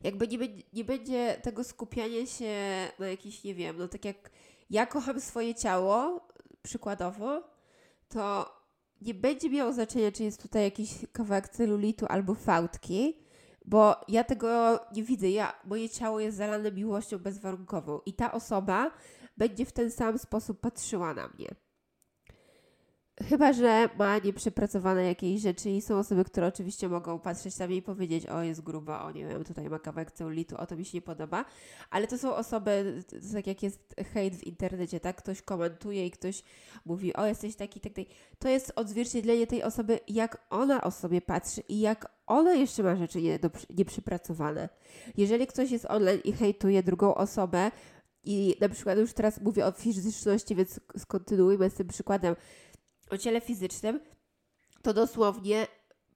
[0.00, 0.38] jakby nie,
[0.72, 2.54] nie będzie tego skupiania się
[2.98, 4.30] na jakiś, nie wiem, no tak jak
[4.70, 6.28] ja kocham swoje ciało,
[6.62, 7.42] przykładowo,
[8.08, 8.52] to
[9.00, 13.21] nie będzie miało znaczenia, czy jest tutaj jakiś kawałek celulitu albo fałdki,
[13.64, 15.28] bo ja tego nie widzę.
[15.28, 18.90] Ja, moje ciało jest zalane miłością bezwarunkową i ta osoba
[19.36, 21.54] będzie w ten sam sposób patrzyła na mnie.
[23.20, 27.82] Chyba, że ma nieprzepracowane jakieś rzeczy i są osoby, które oczywiście mogą patrzeć mnie i
[27.82, 30.98] powiedzieć, o jest gruba, o nie wiem, tutaj ma kawałek celulitu, o to mi się
[30.98, 31.44] nie podoba,
[31.90, 36.42] ale to są osoby, tak jak jest hejt w internecie, tak, ktoś komentuje i ktoś
[36.84, 38.04] mówi, o jesteś taki, tak, tak.
[38.38, 42.96] To jest odzwierciedlenie tej osoby, jak ona o sobie patrzy i jak ona jeszcze ma
[42.96, 43.18] rzeczy
[43.70, 44.68] nieprzypracowane.
[45.16, 47.70] Jeżeli ktoś jest online i hejtuje drugą osobę,
[48.24, 52.36] i na przykład już teraz mówię o fizyczności, więc skontynuujmy z tym przykładem,
[53.12, 54.00] o ciele fizycznym,
[54.82, 55.66] to dosłownie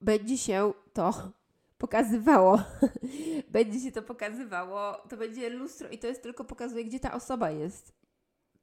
[0.01, 1.13] będzie się to
[1.77, 2.61] pokazywało.
[3.49, 4.93] będzie się to pokazywało.
[5.09, 7.93] To będzie lustro i to jest tylko pokazuje, gdzie ta osoba jest.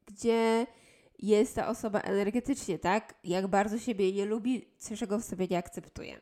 [0.07, 0.67] Gdzie
[1.19, 3.15] jest ta osoba energetycznie, tak?
[3.25, 4.69] Jak bardzo siebie nie lubi,
[4.99, 6.21] czego w sobie nie akceptuje.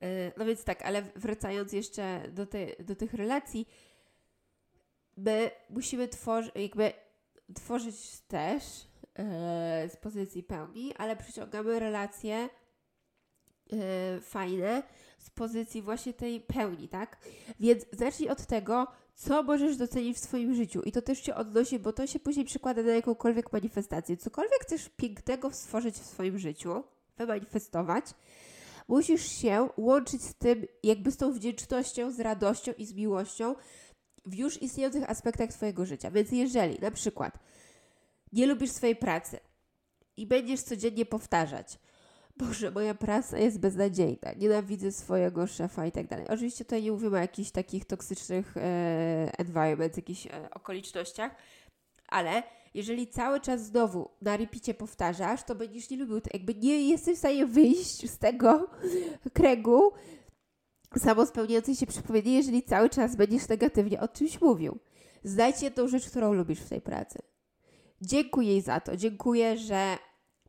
[0.00, 3.66] E, no więc tak, ale wracając jeszcze do, te, do tych relacji,
[5.16, 6.92] my musimy tworzyć, jakby
[7.54, 8.89] tworzyć też
[9.88, 12.48] z pozycji pełni, ale przyciągamy relacje
[13.72, 14.82] e, fajne
[15.18, 17.16] z pozycji właśnie tej pełni, tak?
[17.60, 20.82] Więc zacznij od tego, co możesz docenić w swoim życiu.
[20.82, 24.16] I to też się odnosi, bo to się później przykłada na jakąkolwiek manifestację.
[24.16, 26.84] Cokolwiek chcesz pięknego stworzyć w swoim życiu,
[27.16, 28.04] wymanifestować,
[28.88, 33.54] musisz się łączyć z tym, jakby z tą wdzięcznością, z radością i z miłością
[34.26, 36.10] w już istniejących aspektach Twojego życia.
[36.10, 37.38] Więc jeżeli na przykład
[38.32, 39.40] nie lubisz swojej pracy
[40.16, 41.78] i będziesz codziennie powtarzać,
[42.36, 46.26] Boże, moja praca jest beznadziejna, nienawidzę swojego szefa i tak dalej.
[46.28, 48.60] Oczywiście tutaj nie mówimy o jakichś takich toksycznych e,
[49.38, 51.34] environment, jakichś e, okolicznościach,
[52.08, 52.42] ale
[52.74, 57.18] jeżeli cały czas znowu na repicie powtarzasz, to będziesz nie lubił, jakby nie jesteś w
[57.18, 58.70] stanie wyjść z tego
[59.32, 59.92] kręgu
[60.98, 64.78] samospełniającej się przypomnienie, jeżeli cały czas będziesz negatywnie o czymś mówił.
[65.24, 67.18] Znajdź jedną rzecz, którą lubisz w tej pracy.
[68.00, 68.96] Dziękuję jej za to.
[68.96, 69.98] Dziękuję, że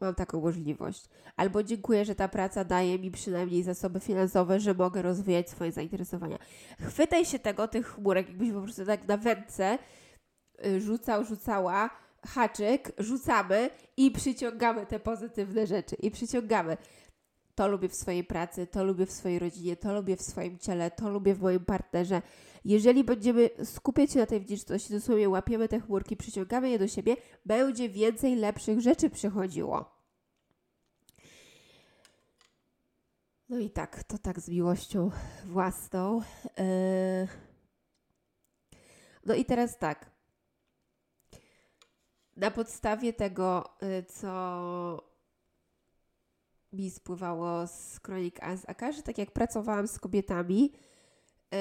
[0.02, 1.10] mam taką możliwość.
[1.36, 6.38] Albo dziękuję, że ta praca daje mi przynajmniej zasoby finansowe, że mogę rozwijać swoje zainteresowania.
[6.80, 9.78] Chwytaj się tego, tych chmurek, jakbyś po prostu tak na wędce
[10.66, 11.90] y, rzucał, rzucała
[12.26, 15.96] haczyk, rzucamy i przyciągamy te pozytywne rzeczy.
[15.96, 16.78] I przyciągamy.
[17.56, 20.92] To lubię w swojej pracy, to lubię w swojej rodzinie, to lubię w swoim ciele,
[20.92, 22.22] to lubię w moim partnerze.
[22.66, 27.16] Jeżeli będziemy skupiać się na tej wdzięczności, dosłownie łapiemy te chmurki, przyciągamy je do siebie,
[27.46, 30.02] będzie więcej lepszych rzeczy przychodziło.
[33.50, 35.12] No i tak, to tak z miłością
[35.46, 36.22] własną.
[36.58, 37.28] Yy...
[39.26, 40.12] No i teraz tak.
[42.36, 45.12] Na podstawie tego, y, co
[46.74, 50.72] mi spływało z kronik Azaka, że tak jak pracowałam z kobietami,
[51.52, 51.58] yy,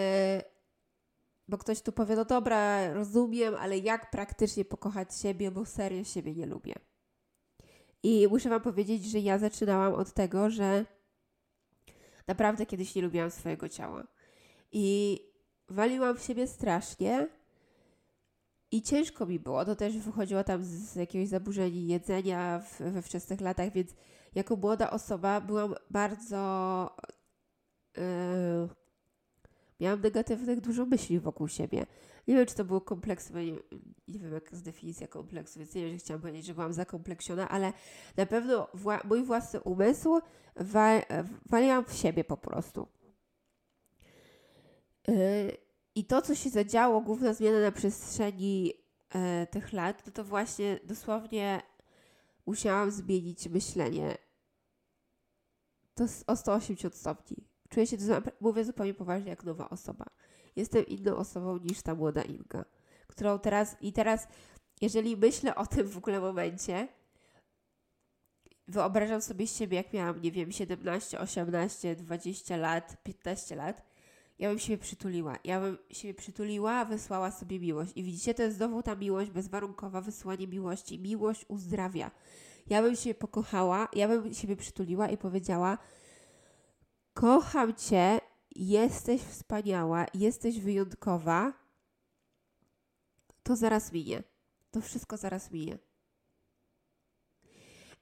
[1.51, 6.35] bo ktoś tu powie, no dobra, rozumiem, ale jak praktycznie pokochać siebie, bo serio siebie
[6.35, 6.75] nie lubię.
[8.03, 10.85] I muszę Wam powiedzieć, że ja zaczynałam od tego, że
[12.27, 14.07] naprawdę kiedyś nie lubiłam swojego ciała.
[14.73, 15.19] I
[15.69, 17.29] waliłam w siebie strasznie.
[18.73, 19.65] I ciężko mi było.
[19.65, 23.95] To też wychodziło tam z jakiegoś zaburzenia jedzenia w, we wczesnych latach, więc
[24.35, 26.97] jako młoda osoba byłam bardzo.
[27.97, 28.80] Yy,
[29.81, 31.87] miałam negatywnych dużo myśli wokół siebie.
[32.29, 33.53] Nie wiem, czy to było kompleks, nie,
[34.09, 37.49] nie wiem, jaka jest definicja kompleksu, więc nie wiem, że chciałam powiedzieć, że byłam zakompleksiona,
[37.49, 37.73] ale
[38.17, 40.21] na pewno wła mój własny umysł
[40.57, 41.01] wa
[41.47, 42.89] waliłam w siebie po prostu.
[45.09, 45.57] Yy,
[45.95, 50.81] I to, co się zadziało, główna zmiana na przestrzeni yy, tych lat, to to właśnie
[50.85, 51.63] dosłownie
[52.47, 54.19] musiałam zmienić myślenie.
[55.95, 57.50] To o 180 stopni.
[57.71, 57.97] Czuję się,
[58.41, 60.05] mówię zupełnie poważnie, jak nowa osoba.
[60.57, 62.65] Jestem inną osobą niż ta młoda Inga,
[63.07, 64.29] którą teraz, i teraz,
[64.81, 66.89] jeżeli myślę o tym w ogóle momencie,
[68.69, 73.91] wyobrażam sobie siebie, jak miałam, nie wiem, 17, 18, 20 lat, 15 lat,
[74.39, 75.39] ja bym siebie przytuliła.
[75.45, 77.93] Ja bym siebie przytuliła, wysłała sobie miłość.
[77.97, 80.99] I widzicie, to jest znowu ta miłość bezwarunkowa, wysłanie miłości.
[80.99, 82.11] Miłość uzdrawia.
[82.67, 85.79] Ja bym się pokochała, ja bym siebie przytuliła i powiedziała:
[87.21, 88.21] Kocham cię,
[88.57, 91.53] jesteś wspaniała, jesteś wyjątkowa.
[93.43, 94.23] To zaraz minie.
[94.71, 95.79] To wszystko zaraz minie.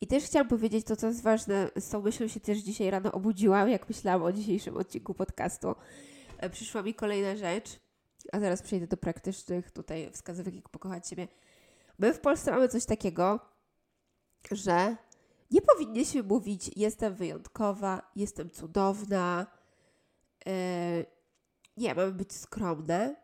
[0.01, 3.13] I też chciałam powiedzieć to, co jest ważne, z tą myślą się też dzisiaj rano
[3.13, 5.75] obudziłam, jak myślałam o dzisiejszym odcinku podcastu.
[6.39, 7.81] E, przyszła mi kolejna rzecz,
[8.33, 11.29] a zaraz przejdę do praktycznych tutaj wskazówek, jak pokochać siebie.
[11.99, 13.41] My w Polsce mamy coś takiego,
[14.51, 14.97] że
[15.51, 19.47] nie powinniśmy mówić jestem wyjątkowa, jestem cudowna.
[20.47, 20.53] Yy,
[21.77, 23.17] nie, mamy być skromne.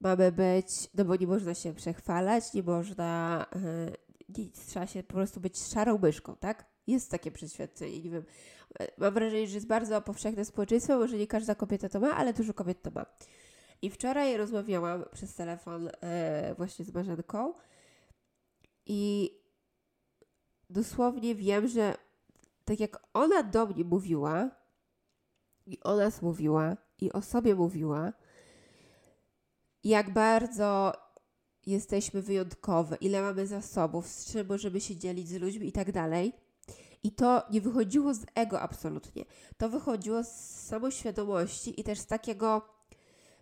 [0.00, 3.96] Mamy być, no bo nie można się przechwalać, nie można, yy,
[4.38, 6.64] nie, trzeba się po prostu być szarą myszką, tak?
[6.86, 8.24] Jest takie przeświadczenie, nie wiem.
[8.98, 12.54] Mam wrażenie, że jest bardzo powszechne społeczeństwo, może nie każda kobieta to ma, ale dużo
[12.54, 13.06] kobiet to ma.
[13.82, 15.90] I wczoraj rozmawiałam przez telefon
[16.56, 17.54] właśnie z Marzenką
[18.86, 19.30] i
[20.70, 21.94] dosłownie wiem, że
[22.64, 24.50] tak jak ona do mnie mówiła,
[25.66, 28.12] i o nas mówiła, i o sobie mówiła,
[29.84, 30.92] jak bardzo
[31.66, 36.32] jesteśmy wyjątkowe, ile mamy zasobów, z czym możemy się dzielić z ludźmi i tak dalej.
[37.02, 39.24] I to nie wychodziło z ego absolutnie.
[39.56, 40.28] To wychodziło z
[40.68, 42.62] samoświadomości i też z takiego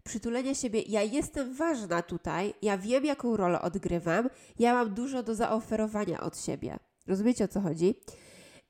[0.04, 0.82] przytulenia siebie.
[0.82, 6.38] Ja jestem ważna tutaj, ja wiem, jaką rolę odgrywam, ja mam dużo do zaoferowania od
[6.40, 6.78] siebie.
[7.08, 7.94] Rozumiecie o co chodzi?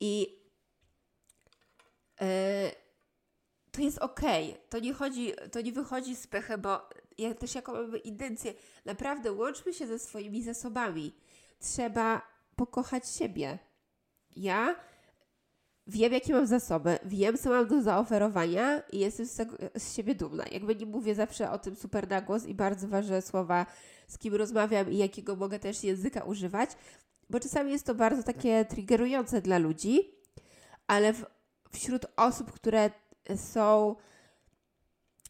[0.00, 0.38] I
[2.20, 2.26] yy,
[3.70, 4.56] to jest okej.
[4.68, 9.32] To nie chodzi, to nie wychodzi z pechy, bo ja też jaką mamy intencję, naprawdę
[9.32, 11.14] łączmy się ze swoimi zasobami.
[11.60, 12.22] Trzeba
[12.56, 13.58] pokochać siebie.
[14.36, 14.76] Ja
[15.86, 20.14] wiem, jakie mam zasoby, wiem, co mam do zaoferowania i jestem z, tego, z siebie
[20.14, 20.44] dumna.
[20.52, 23.66] Jakby nie mówię zawsze o tym super na głos i bardzo ważne słowa,
[24.08, 26.70] z kim rozmawiam i jakiego mogę też języka używać,
[27.30, 30.14] bo czasami jest to bardzo takie triggerujące dla ludzi,
[30.86, 31.24] ale w,
[31.72, 32.90] wśród osób, które
[33.36, 33.96] są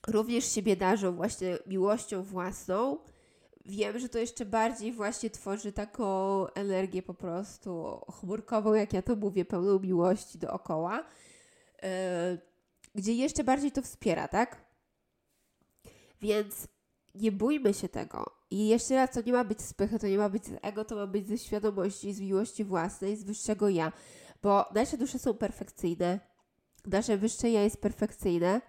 [0.07, 2.99] również siebie darzą właśnie miłością własną,
[3.67, 9.17] wiem, że to jeszcze bardziej właśnie tworzy taką energię po prostu chmurkową, jak ja to
[9.17, 11.05] mówię, pełną miłości dookoła,
[11.83, 11.89] yy,
[12.95, 14.65] gdzie jeszcze bardziej to wspiera, tak?
[16.21, 16.69] Więc
[17.15, 18.38] nie bójmy się tego.
[18.51, 20.85] I jeszcze raz, to nie ma być z pychy, to nie ma być z ego,
[20.85, 23.93] to ma być ze świadomości, z miłości własnej, z wyższego ja.
[24.43, 26.21] Bo nasze dusze są perfekcyjne,
[26.87, 28.61] nasze wyższe ja jest perfekcyjne,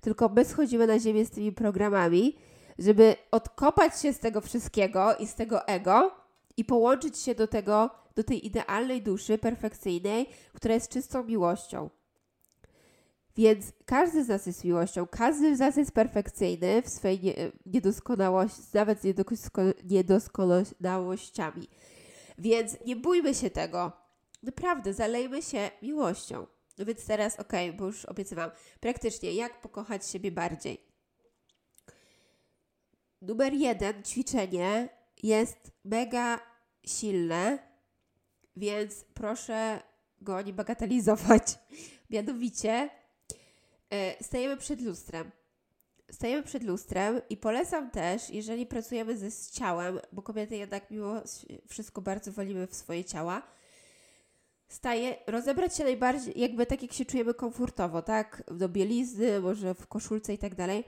[0.00, 2.36] tylko my schodzimy na ziemię z tymi programami,
[2.78, 6.12] żeby odkopać się z tego wszystkiego i z tego ego
[6.56, 11.90] i połączyć się do tego, do tej idealnej duszy perfekcyjnej, która jest czystą miłością.
[13.38, 17.34] Więc każdy z nas jest miłością, każdy z nas jest perfekcyjny w nie,
[17.66, 19.04] niedoskonałości, nawet z
[19.84, 21.68] niedoskonałościami.
[22.38, 23.92] Więc nie bójmy się tego.
[24.42, 26.46] Naprawdę, zalejmy się miłością.
[26.78, 30.80] No więc teraz, okay, bo już obiecywałam, praktycznie, jak pokochać siebie bardziej?
[33.22, 34.88] Numer jeden, ćwiczenie
[35.22, 36.40] jest mega
[36.86, 37.58] silne,
[38.56, 39.82] więc proszę
[40.20, 41.42] go nie bagatelizować
[42.10, 42.90] Mianowicie
[44.20, 45.30] stajemy przed lustrem.
[46.10, 51.22] Stajemy przed lustrem i polecam też, jeżeli pracujemy ze z ciałem, bo kobiety jednak mimo
[51.66, 53.42] wszystko bardzo wolimy w swoje ciała,
[54.68, 58.42] staje, rozebrać się najbardziej, jakby tak jak się czujemy komfortowo, tak?
[58.46, 60.84] Do bielizny, może w koszulce i tak dalej.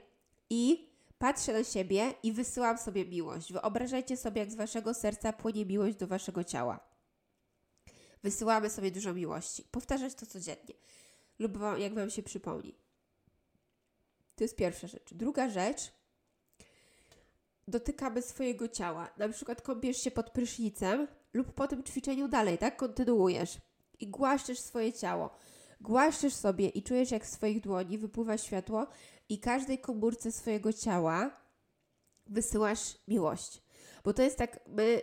[0.49, 3.53] I patrzę na siebie i wysyłam sobie miłość.
[3.53, 6.79] Wyobrażajcie sobie, jak z waszego serca płynie miłość do waszego ciała.
[8.23, 9.63] Wysyłamy sobie dużo miłości.
[9.71, 10.73] Powtarzać to codziennie.
[11.39, 12.75] Lub jak wam się przypomni.
[14.41, 15.13] To jest pierwsza rzecz.
[15.13, 15.91] Druga rzecz.
[17.67, 19.09] Dotykamy swojego ciała.
[19.17, 22.77] Na przykład kąpiesz się pod prysznicem lub po tym ćwiczeniu dalej, tak?
[22.77, 23.57] Kontynuujesz
[23.99, 25.29] i głaszczesz swoje ciało.
[25.81, 28.87] Głaszczesz sobie i czujesz, jak z swoich dłoni wypływa światło
[29.29, 31.41] i każdej komórce swojego ciała
[32.25, 33.61] wysyłasz miłość.
[34.03, 35.01] Bo to jest tak, my,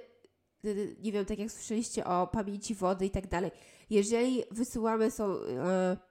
[1.03, 3.51] nie wiem, tak jak słyszeliście o pamięci wody i tak dalej.
[3.91, 6.08] Jeżeli wysyłamy są, e,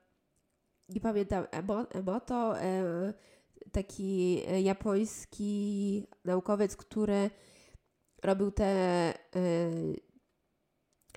[0.88, 3.12] nie pamiętam, emo, Emoto, e,
[3.72, 7.30] taki japoński naukowiec, który
[8.22, 9.14] robił te e,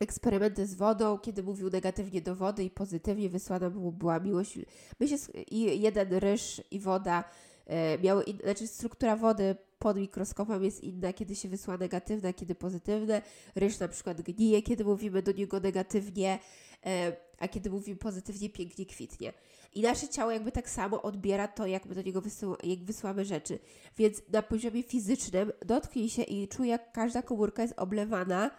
[0.02, 4.60] eksperymenty z wodą, kiedy mówił negatywnie do wody i pozytywnie wysłana mu była miłość.
[5.00, 5.16] My się,
[5.52, 7.24] I jeden ryż i woda
[7.66, 12.56] e, miały, in, znaczy struktura wody pod mikroskopem jest inna, kiedy się wysła negatywna, kiedy
[12.56, 13.22] pozytywne.
[13.56, 16.40] Ryż na przykład gnije, kiedy mówimy do niego negatywnie,
[16.86, 19.34] e, a kiedy mówimy pozytywnie, pięknie kwitnie.
[19.74, 23.26] I nasze ciało jakby tak samo odbiera to, jak my do niego wysyła, jak wysyłamy
[23.26, 23.60] rzeczy.
[23.98, 28.52] Więc na poziomie fizycznym dotknij się i czuj, jak każda komórka jest oblewana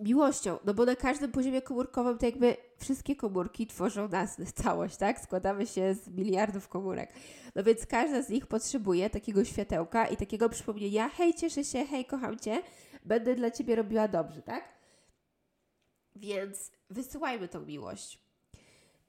[0.00, 5.20] miłością, no bo na każdym poziomie komórkowym to jakby wszystkie komórki tworzą nas, całość, tak?
[5.20, 7.12] Składamy się z miliardów komórek.
[7.54, 12.04] No więc każda z nich potrzebuje takiego światełka i takiego przypomnienia, hej, cieszę się, hej,
[12.04, 12.62] kocham Cię,
[13.04, 14.64] będę dla Ciebie robiła dobrze, tak?
[16.16, 18.18] Więc wysyłajmy tą miłość.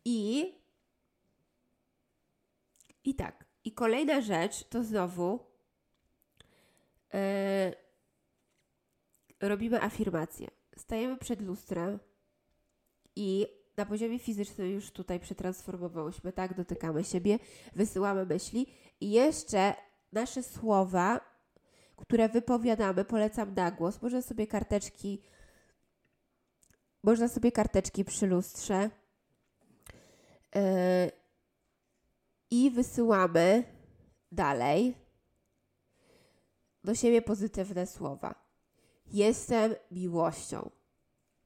[0.05, 0.51] I
[3.03, 3.45] i tak.
[3.63, 5.39] I kolejna rzecz to znowu
[7.13, 7.19] yy,
[9.39, 11.99] robimy afirmację stajemy przed lustrem
[13.15, 16.53] i na poziomie fizycznym już tutaj przetransformowałyśmy, tak?
[16.53, 17.39] Dotykamy siebie,
[17.75, 18.67] wysyłamy myśli
[19.01, 19.73] i jeszcze
[20.11, 21.21] nasze słowa,
[21.95, 24.01] które wypowiadamy, polecam na głos.
[24.01, 25.21] Można sobie karteczki,
[27.04, 28.89] można sobie karteczki przy lustrze
[30.56, 30.62] yy,
[32.51, 33.64] i wysyłamy
[34.32, 34.95] dalej
[36.84, 38.36] do siebie pozytywne słowa.
[39.12, 40.70] Jestem miłością.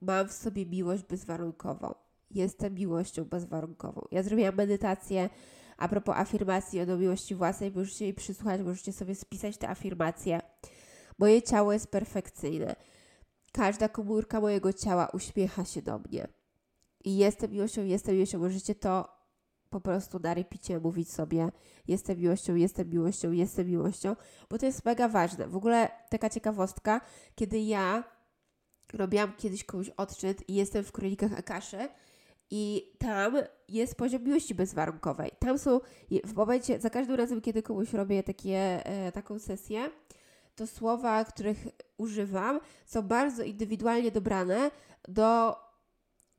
[0.02, 1.96] Mam w sobie miłość bezwarunkową.
[2.32, 4.08] Jestem miłością bezwarunkową.
[4.12, 5.30] Ja zrobiłam medytację
[5.78, 7.72] a propos afirmacji o miłości własnej.
[7.72, 10.42] Możecie jej przysłuchać, możecie sobie spisać te afirmacje.
[11.18, 12.76] Moje ciało jest perfekcyjne.
[13.58, 16.28] Każda komórka mojego ciała uśmiecha się do mnie.
[17.06, 18.40] I jestem miłością, jestem miłością.
[18.40, 19.18] Możecie to
[19.70, 21.52] po prostu na repicie mówić sobie
[21.88, 24.16] jestem miłością, jestem miłością, jestem miłością,
[24.50, 25.48] bo to jest mega ważne.
[25.48, 27.02] W ogóle taka ciekawostka,
[27.36, 28.04] kiedy ja
[28.94, 31.90] robiłam kiedyś komuś odczyt i jestem w kronikach Akaszy
[32.52, 33.38] i tam
[33.70, 35.32] jest poziom miłości bezwarunkowej.
[35.40, 35.80] Tam są,
[36.24, 39.90] w momencie, za każdym razem, kiedy komuś robię takie, e, taką sesję,
[40.58, 41.58] to słowa, których
[41.98, 44.72] używam, są bardzo indywidualnie dobrane
[45.08, 45.56] do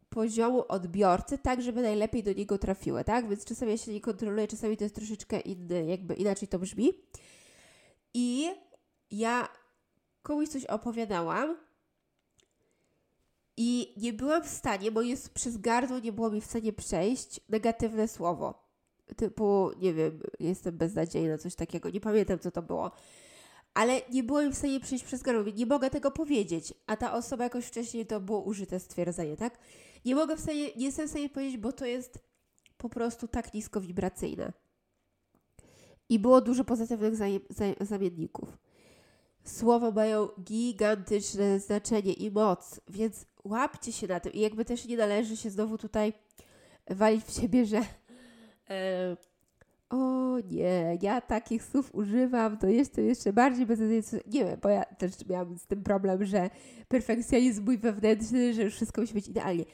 [0.08, 3.28] poziomu odbiorcy, tak żeby najlepiej do niego trafiły, tak?
[3.28, 6.92] Więc czasami ja się nie kontroluję, czasami to jest troszeczkę inny, jakby inaczej to brzmi.
[8.14, 8.48] I
[9.10, 9.48] ja
[10.22, 11.56] komuś coś opowiadałam
[13.56, 17.40] i nie byłam w stanie, bo jest przez gardło nie było mi w stanie przejść
[17.48, 18.68] negatywne słowo.
[19.16, 21.90] Typu, nie wiem, jestem beznadziejna, coś takiego.
[21.90, 22.90] Nie pamiętam, co to było
[23.78, 25.52] ale nie byłem w stanie przejść przez gardło.
[25.56, 29.58] Nie mogę tego powiedzieć, a ta osoba jakoś wcześniej to było użyte stwierdzenie, tak?
[30.04, 32.18] Nie mogę w stanie, nie jestem w stanie powiedzieć, bo to jest
[32.78, 34.52] po prostu tak nisko wibracyjne.
[36.08, 37.14] I było dużo pozytywnych
[37.80, 38.58] zamienników.
[39.44, 44.32] Słowa mają gigantyczne znaczenie i moc, więc łapcie się na tym.
[44.32, 46.12] I jakby też nie należy się znowu tutaj
[46.90, 47.82] walić w siebie, że
[48.70, 49.16] e,
[49.90, 54.20] o nie, ja takich słów używam, to jestem jeszcze bardziej beznadziejny.
[54.26, 56.50] Nie wiem, bo ja też miałam z tym problem, że
[56.88, 59.64] perfekcjonizm mój wewnętrzny, że już wszystko musi być idealnie.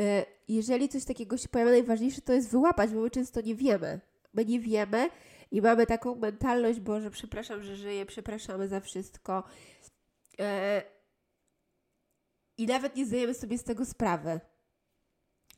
[0.00, 4.00] E, jeżeli coś takiego się pojawia, najważniejsze to jest wyłapać, bo my często nie wiemy.
[4.34, 5.10] My nie wiemy
[5.50, 9.44] i mamy taką mentalność, Boże, przepraszam, że żyję, przepraszamy za wszystko.
[10.40, 10.82] E,
[12.58, 14.40] I nawet nie zdajemy sobie z tego sprawy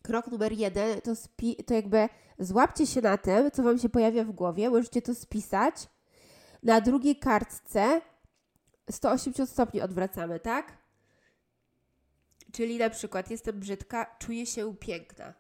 [0.03, 4.25] krok numer jeden to, spi- to jakby złapcie się na tym, co Wam się pojawia
[4.25, 5.75] w głowie, możecie to spisać.
[6.63, 8.01] Na drugiej kartce
[8.91, 10.79] 180 stopni odwracamy, tak?
[12.53, 15.35] Czyli na przykład jestem brzydka, czuję się piękna.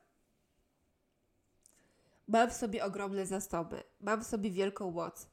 [2.29, 5.27] mam w sobie ogromne zasoby, mam w sobie wielką moc.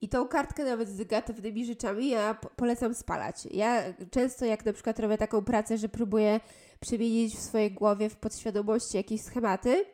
[0.00, 3.48] I tą kartkę nawet z negatywnymi rzeczami ja polecam spalać.
[3.50, 6.40] Ja często jak na przykład robię taką pracę, że próbuję
[6.82, 9.84] przemienić w swojej głowie, w podświadomości jakieś schematy,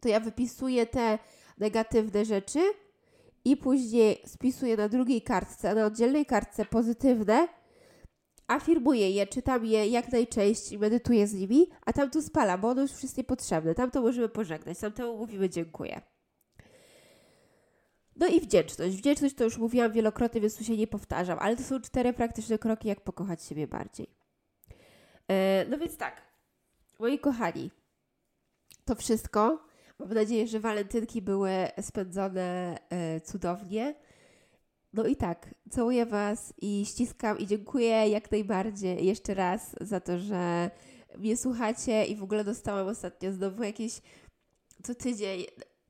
[0.00, 1.18] to ja wypisuję te
[1.58, 2.60] negatywne rzeczy
[3.44, 7.48] i później spisuję na drugiej kartce, na oddzielnej kartce pozytywne,
[8.46, 12.82] afirmuję je, czytam je jak najczęściej, medytuję z nimi, a tam tu spala, bo ono
[12.82, 13.74] już wszystko niepotrzebne.
[13.74, 16.00] Tam to możemy pożegnać, tam temu mówimy dziękuję.
[18.16, 18.96] No i wdzięczność.
[18.96, 22.58] Wdzięczność to już mówiłam wielokrotnie, więc tu się nie powtarzam, ale to są cztery praktyczne
[22.58, 24.23] kroki, jak pokochać siebie bardziej.
[25.30, 26.22] E, no więc tak,
[26.98, 27.70] moi kochani,
[28.84, 29.64] to wszystko.
[29.98, 31.50] Mam nadzieję, że walentynki były
[31.80, 33.94] spędzone e, cudownie.
[34.92, 40.18] No i tak, całuję Was i ściskam i dziękuję jak najbardziej jeszcze raz za to,
[40.18, 40.70] że
[41.18, 44.00] mnie słuchacie i w ogóle dostałam ostatnio znowu jakieś
[44.82, 45.44] co tydzień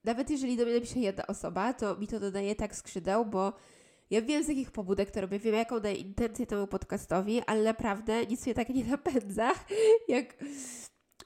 [0.04, 3.52] nawet jeżeli do mnie napisze jedna osoba, to mi to dodaje tak skrzydeł, bo
[4.14, 8.26] ja wiem z jakich pobudek to robię, wiem jaką daję intencję temu podcastowi, ale naprawdę
[8.26, 9.52] nic mnie tak nie napędza,
[10.08, 10.34] jak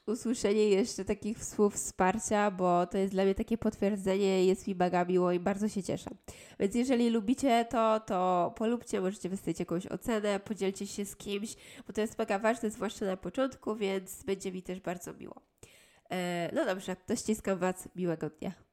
[0.07, 5.05] usłyszenie jeszcze takich słów wsparcia, bo to jest dla mnie takie potwierdzenie, jest mi mega
[5.05, 6.09] miło i bardzo się cieszę.
[6.59, 11.55] Więc jeżeli lubicie to, to polubcie, możecie wystawić jakąś ocenę, podzielcie się z kimś,
[11.87, 15.41] bo to jest mega ważne, zwłaszcza na początku, więc będzie mi też bardzo miło.
[16.11, 18.68] E, no dobrze, to ściskam Was, miłego dnia.